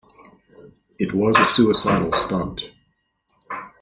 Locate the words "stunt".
2.11-2.71